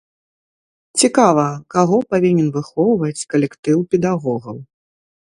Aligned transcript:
Цікава, 1.01 1.43
каго 1.73 1.99
павінен 2.13 2.47
выхоўваць 2.55 3.25
калектыў 3.35 3.77
педагогаў? 3.93 4.57